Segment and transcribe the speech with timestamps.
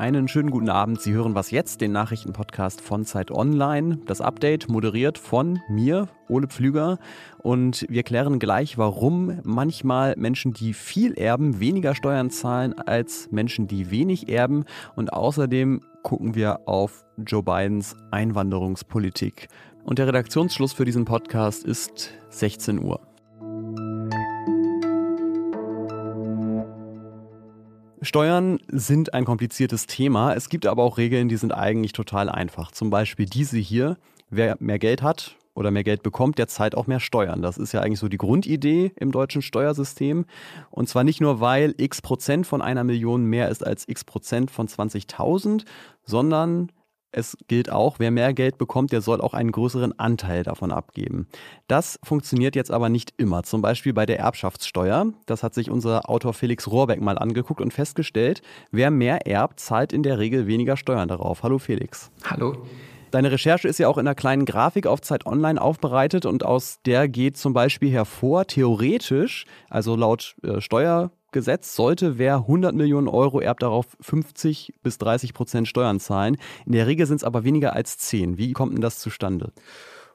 [0.00, 1.00] Einen schönen guten Abend.
[1.00, 3.98] Sie hören was jetzt, den Nachrichtenpodcast von Zeit Online.
[4.06, 6.98] Das Update moderiert von mir, Ole Pflüger.
[7.38, 13.68] Und wir klären gleich, warum manchmal Menschen, die viel erben, weniger Steuern zahlen als Menschen,
[13.68, 14.64] die wenig erben.
[14.96, 19.48] Und außerdem gucken wir auf Joe Bidens Einwanderungspolitik.
[19.82, 23.09] Und der Redaktionsschluss für diesen Podcast ist 16 Uhr.
[28.02, 30.34] Steuern sind ein kompliziertes Thema.
[30.34, 32.70] Es gibt aber auch Regeln, die sind eigentlich total einfach.
[32.70, 33.96] Zum Beispiel diese hier.
[34.30, 37.42] Wer mehr Geld hat oder mehr Geld bekommt, der zahlt auch mehr Steuern.
[37.42, 40.24] Das ist ja eigentlich so die Grundidee im deutschen Steuersystem.
[40.70, 44.50] Und zwar nicht nur, weil x Prozent von einer Million mehr ist als x Prozent
[44.50, 45.64] von 20.000,
[46.04, 46.70] sondern
[47.12, 51.26] es gilt auch, wer mehr Geld bekommt, der soll auch einen größeren Anteil davon abgeben.
[51.66, 53.42] Das funktioniert jetzt aber nicht immer.
[53.42, 55.12] Zum Beispiel bei der Erbschaftssteuer.
[55.26, 59.92] Das hat sich unser Autor Felix Rohrbeck mal angeguckt und festgestellt, wer mehr erbt, zahlt
[59.92, 61.42] in der Regel weniger Steuern darauf.
[61.42, 62.10] Hallo Felix.
[62.24, 62.66] Hallo.
[63.10, 66.78] Deine Recherche ist ja auch in einer kleinen Grafik auf Zeit Online aufbereitet und aus
[66.86, 73.08] der geht zum Beispiel hervor, theoretisch, also laut äh, Steuer Gesetz sollte wer 100 Millionen
[73.08, 76.36] Euro erbt, darauf 50 bis 30 Prozent Steuern zahlen.
[76.66, 78.38] In der Regel sind es aber weniger als 10.
[78.38, 79.52] Wie kommt denn das zustande?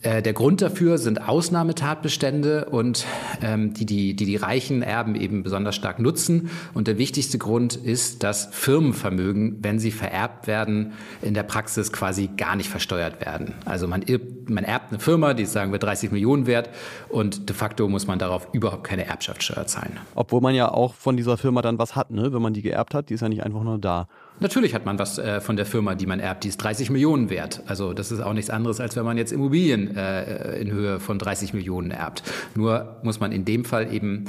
[0.00, 3.04] Äh, der Grund dafür sind Ausnahmetatbestände und
[3.42, 6.50] ähm, die, die, die die reichen Erben eben besonders stark nutzen.
[6.72, 12.28] Und der wichtigste Grund ist, dass Firmenvermögen, wenn sie vererbt werden, in der Praxis quasi
[12.36, 13.54] gar nicht versteuert werden.
[13.64, 14.02] Also man,
[14.50, 16.70] man erbt eine Firma, die ist sagen wir 30 Millionen wert
[17.08, 19.98] und de facto muss man darauf überhaupt keine Erbschaftssteuer zahlen.
[20.14, 22.32] Obwohl man ja auch von dieser Firma dann was hat, ne?
[22.32, 24.08] wenn man die geerbt hat, die ist ja nicht einfach nur da.
[24.40, 27.28] Natürlich hat man was äh, von der Firma, die man erbt, die ist 30 Millionen
[27.28, 27.62] wert.
[27.66, 31.18] Also das ist auch nichts anderes, als wenn man jetzt Immobilien äh, in Höhe von
[31.18, 32.22] 30 Millionen erbt.
[32.54, 34.26] Nur muss man in dem Fall eben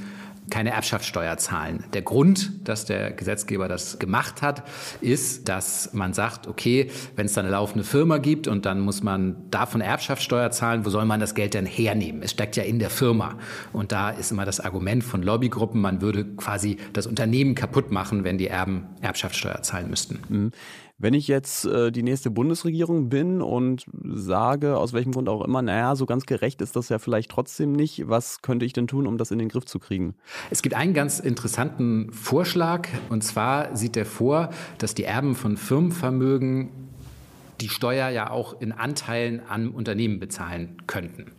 [0.50, 1.86] keine Erbschaftssteuer zahlen.
[1.94, 4.64] Der Grund, dass der Gesetzgeber das gemacht hat,
[5.02, 9.04] ist, dass man sagt, okay, wenn es da eine laufende Firma gibt und dann muss
[9.04, 12.22] man davon Erbschaftssteuer zahlen, wo soll man das Geld denn hernehmen?
[12.24, 13.36] Es steckt ja in der Firma.
[13.74, 18.24] Und da ist immer das Argument von Lobbygruppen, man würde quasi das Unternehmen kaputt machen,
[18.24, 20.20] wenn die Erben Erbschaftssteuer zahlen müssten.
[20.30, 20.52] Mhm.
[21.02, 25.62] Wenn ich jetzt äh, die nächste Bundesregierung bin und sage, aus welchem Grund auch immer,
[25.62, 29.08] naja, so ganz gerecht ist das ja vielleicht trotzdem nicht, was könnte ich denn tun,
[29.08, 30.16] um das in den Griff zu kriegen?
[30.50, 35.56] Es gibt einen ganz interessanten Vorschlag, und zwar sieht er vor, dass die Erben von
[35.56, 36.70] Firmenvermögen
[37.62, 41.32] die Steuer ja auch in Anteilen an Unternehmen bezahlen könnten.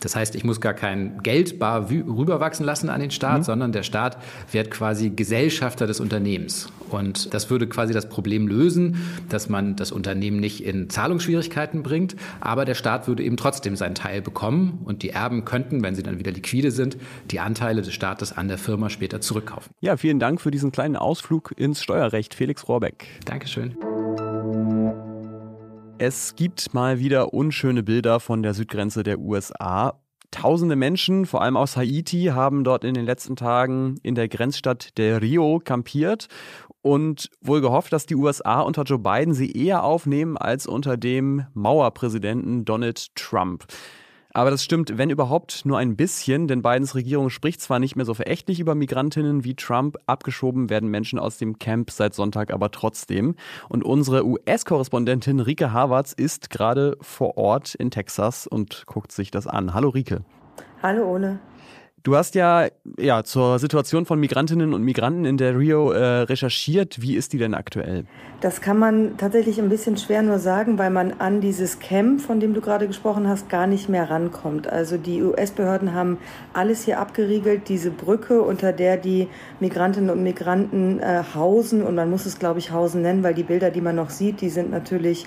[0.00, 3.44] Das heißt, ich muss gar kein Geld bar rüberwachsen lassen an den Staat, mhm.
[3.44, 4.16] sondern der Staat
[4.50, 6.68] wird quasi Gesellschafter des Unternehmens.
[6.90, 8.96] Und das würde quasi das Problem lösen,
[9.28, 13.94] dass man das Unternehmen nicht in Zahlungsschwierigkeiten bringt, aber der Staat würde eben trotzdem seinen
[13.94, 16.96] Teil bekommen und die Erben könnten, wenn sie dann wieder liquide sind,
[17.30, 19.72] die Anteile des Staates an der Firma später zurückkaufen.
[19.80, 23.06] Ja, vielen Dank für diesen kleinen Ausflug ins Steuerrecht, Felix Rohrbeck.
[23.24, 23.76] Dankeschön.
[26.02, 30.00] Es gibt mal wieder unschöne Bilder von der Südgrenze der USA.
[30.30, 34.96] Tausende Menschen, vor allem aus Haiti, haben dort in den letzten Tagen in der Grenzstadt
[34.96, 36.28] Del Rio kampiert
[36.80, 41.44] und wohl gehofft, dass die USA unter Joe Biden sie eher aufnehmen als unter dem
[41.52, 43.66] Mauerpräsidenten Donald Trump.
[44.32, 48.04] Aber das stimmt, wenn überhaupt, nur ein bisschen, denn Bidens Regierung spricht zwar nicht mehr
[48.04, 52.70] so verächtlich über Migrantinnen wie Trump, abgeschoben werden Menschen aus dem Camp seit Sonntag aber
[52.70, 53.34] trotzdem.
[53.68, 59.48] Und unsere US-Korrespondentin Rike Havertz ist gerade vor Ort in Texas und guckt sich das
[59.48, 59.74] an.
[59.74, 60.22] Hallo Rike.
[60.80, 61.40] Hallo Ole.
[62.02, 62.68] Du hast ja,
[62.98, 67.02] ja zur Situation von Migrantinnen und Migranten in der Rio äh, recherchiert.
[67.02, 68.04] Wie ist die denn aktuell?
[68.40, 72.40] Das kann man tatsächlich ein bisschen schwer nur sagen, weil man an dieses Camp, von
[72.40, 74.66] dem du gerade gesprochen hast, gar nicht mehr rankommt.
[74.66, 76.16] Also die US-Behörden haben
[76.54, 79.28] alles hier abgeriegelt, diese Brücke, unter der die
[79.60, 81.82] Migrantinnen und Migranten äh, hausen.
[81.82, 84.40] Und man muss es, glaube ich, hausen nennen, weil die Bilder, die man noch sieht,
[84.40, 85.26] die sind natürlich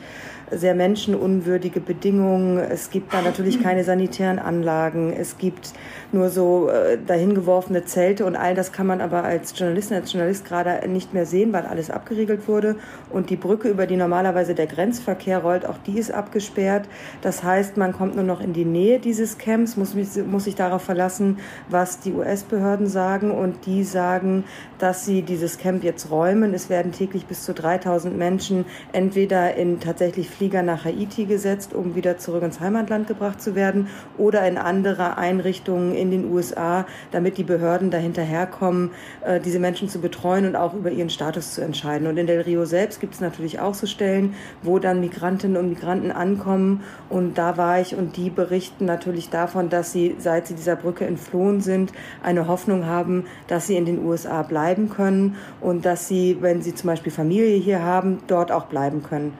[0.58, 2.58] sehr menschenunwürdige Bedingungen.
[2.58, 5.14] Es gibt da natürlich keine sanitären Anlagen.
[5.14, 5.74] Es gibt
[6.12, 10.46] nur so äh, dahingeworfene Zelte und all das kann man aber als Journalistin, als Journalist
[10.46, 12.76] gerade nicht mehr sehen, weil alles abgeriegelt wurde.
[13.10, 16.88] Und die Brücke, über die normalerweise der Grenzverkehr rollt, auch die ist abgesperrt.
[17.22, 19.96] Das heißt, man kommt nur noch in die Nähe dieses Camps, muss,
[20.26, 21.40] muss sich darauf verlassen,
[21.70, 23.32] was die US-Behörden sagen.
[23.32, 24.44] Und die sagen,
[24.78, 26.54] dass sie dieses Camp jetzt räumen.
[26.54, 31.96] Es werden täglich bis zu 3000 Menschen entweder in tatsächlich Flieger nach Haiti gesetzt, um
[31.96, 33.88] wieder zurück ins Heimatland gebracht zu werden,
[34.18, 38.92] oder in andere Einrichtungen in den USA damit die Behörden dahinterherkommen,
[39.26, 42.08] äh, diese Menschen zu betreuen und auch über ihren Status zu entscheiden.
[42.08, 45.70] Und in Del Rio selbst gibt es natürlich auch so Stellen, wo dann Migrantinnen und
[45.70, 46.82] Migranten ankommen.
[47.08, 51.06] Und da war ich und die berichten natürlich davon, dass sie, seit sie dieser Brücke
[51.06, 56.38] entflohen sind, eine Hoffnung haben, dass sie in den USA bleiben können und dass sie,
[56.42, 59.38] wenn sie zum Beispiel Familie hier haben, dort auch bleiben können.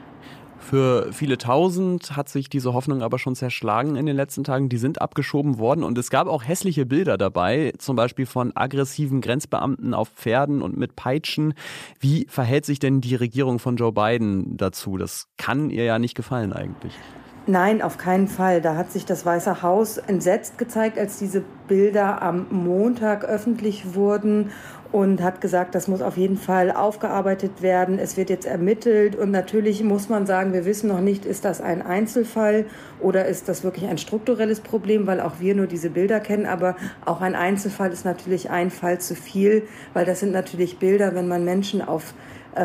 [0.64, 4.70] Für viele tausend hat sich diese Hoffnung aber schon zerschlagen in den letzten Tagen.
[4.70, 9.20] Die sind abgeschoben worden und es gab auch hässliche Bilder dabei, zum Beispiel von aggressiven
[9.20, 11.52] Grenzbeamten auf Pferden und mit Peitschen.
[12.00, 14.96] Wie verhält sich denn die Regierung von Joe Biden dazu?
[14.96, 16.94] Das kann ihr ja nicht gefallen eigentlich.
[17.46, 18.62] Nein, auf keinen Fall.
[18.62, 24.50] Da hat sich das Weiße Haus entsetzt gezeigt, als diese Bilder am Montag öffentlich wurden
[24.92, 27.98] und hat gesagt, das muss auf jeden Fall aufgearbeitet werden.
[27.98, 31.60] Es wird jetzt ermittelt und natürlich muss man sagen, wir wissen noch nicht, ist das
[31.60, 32.64] ein Einzelfall
[33.00, 36.46] oder ist das wirklich ein strukturelles Problem, weil auch wir nur diese Bilder kennen.
[36.46, 41.14] Aber auch ein Einzelfall ist natürlich ein Fall zu viel, weil das sind natürlich Bilder,
[41.14, 42.14] wenn man Menschen auf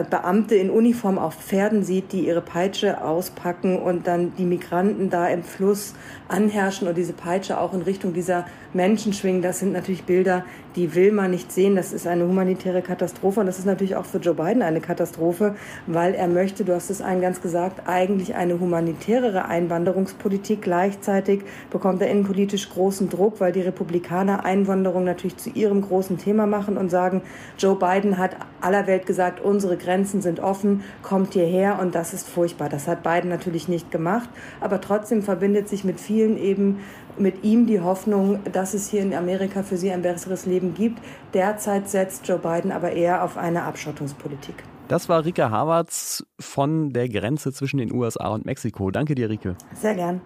[0.09, 5.27] Beamte in Uniform auf Pferden sieht, die ihre Peitsche auspacken und dann die Migranten da
[5.27, 5.95] im Fluss
[6.27, 9.41] anherrschen und diese Peitsche auch in Richtung dieser Menschen schwingen.
[9.41, 10.45] Das sind natürlich Bilder,
[10.75, 11.75] die will man nicht sehen.
[11.75, 15.55] Das ist eine humanitäre Katastrophe und das ist natürlich auch für Joe Biden eine Katastrophe,
[15.87, 20.61] weil er möchte, du hast es eingangs gesagt, eigentlich eine humanitärere Einwanderungspolitik.
[20.61, 21.41] Gleichzeitig
[21.71, 26.77] bekommt er innenpolitisch großen Druck, weil die Republikaner Einwanderung natürlich zu ihrem großen Thema machen
[26.77, 27.23] und sagen,
[27.57, 32.27] Joe Biden hat aller Welt gesagt, unsere Grenzen sind offen, kommt hierher und das ist
[32.27, 32.69] furchtbar.
[32.69, 34.29] Das hat Biden natürlich nicht gemacht,
[34.61, 36.79] aber trotzdem verbindet sich mit vielen eben
[37.17, 40.99] mit ihm die Hoffnung, dass es hier in Amerika für sie ein besseres Leben gibt.
[41.33, 44.55] Derzeit setzt Joe Biden aber eher auf eine Abschottungspolitik.
[44.87, 48.89] Das war Rike Havertz von der Grenze zwischen den USA und Mexiko.
[48.89, 49.55] Danke dir, Rike.
[49.73, 50.21] Sehr gern.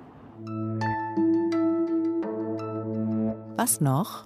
[3.57, 4.25] Was noch?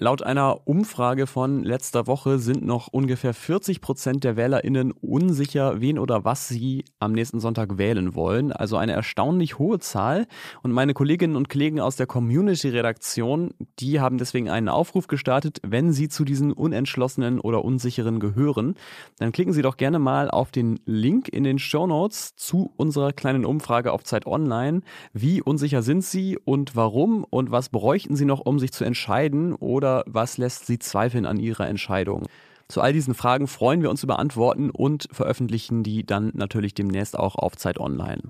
[0.00, 5.98] Laut einer Umfrage von letzter Woche sind noch ungefähr 40 Prozent der WählerInnen unsicher, wen
[5.98, 8.52] oder was sie am nächsten Sonntag wählen wollen.
[8.52, 10.28] Also eine erstaunlich hohe Zahl.
[10.62, 15.92] Und meine Kolleginnen und Kollegen aus der Community-Redaktion, die haben deswegen einen Aufruf gestartet, wenn
[15.92, 18.76] sie zu diesen Unentschlossenen oder Unsicheren gehören,
[19.18, 23.12] dann klicken Sie doch gerne mal auf den Link in den Show Notes zu unserer
[23.12, 24.82] kleinen Umfrage auf Zeit Online.
[25.12, 29.54] Wie unsicher sind Sie und warum und was bräuchten Sie noch, um sich zu entscheiden
[29.54, 32.26] oder oder was lässt Sie zweifeln an Ihrer Entscheidung?
[32.68, 37.18] Zu all diesen Fragen freuen wir uns über Antworten und veröffentlichen die dann natürlich demnächst
[37.18, 38.20] auch auf Zeit Online.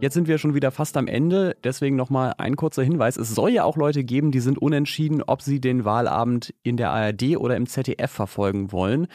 [0.00, 3.18] Jetzt sind wir schon wieder fast am Ende, deswegen nochmal ein kurzer Hinweis.
[3.18, 6.90] Es soll ja auch Leute geben, die sind unentschieden, ob sie den Wahlabend in der
[6.90, 9.08] ARD oder im ZDF verfolgen wollen.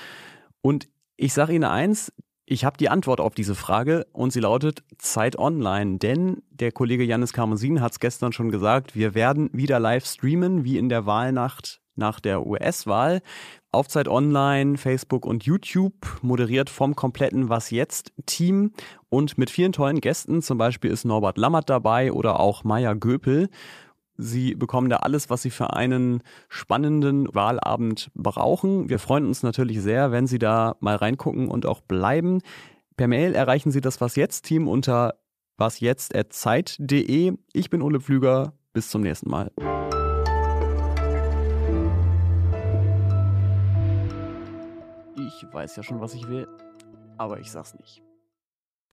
[0.62, 2.12] Und ich sage Ihnen eins,
[2.46, 7.04] ich habe die Antwort auf diese Frage und sie lautet Zeit Online, denn der Kollege
[7.04, 11.06] Janis Karmosin hat es gestern schon gesagt, wir werden wieder live streamen, wie in der
[11.06, 13.22] Wahlnacht nach der US-Wahl.
[13.72, 18.74] Auf Zeit Online, Facebook und YouTube, moderiert vom kompletten Was Jetzt-Team
[19.10, 20.42] und mit vielen tollen Gästen.
[20.42, 23.50] Zum Beispiel ist Norbert Lammert dabei oder auch Maya Göpel.
[24.16, 28.90] Sie bekommen da alles, was Sie für einen spannenden Wahlabend brauchen.
[28.90, 32.42] Wir freuen uns natürlich sehr, wenn Sie da mal reingucken und auch bleiben.
[32.96, 35.16] Per Mail erreichen Sie das Was jetzt Team unter
[35.58, 37.34] wasjetzt@zeit.de.
[37.54, 38.54] Ich bin Ole Pflüger.
[38.74, 39.52] Bis zum nächsten Mal.
[45.16, 46.48] Ich weiß ja schon, was ich will,
[47.18, 48.02] aber ich sag's nicht.